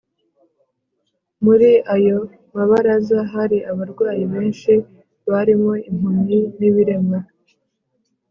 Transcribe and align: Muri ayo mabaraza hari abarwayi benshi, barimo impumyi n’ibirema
Muri 1.45 1.69
ayo 1.95 2.17
mabaraza 2.55 3.19
hari 3.33 3.57
abarwayi 3.71 4.23
benshi, 4.33 4.71
barimo 5.31 5.71
impumyi 5.89 6.39
n’ibirema 6.57 7.19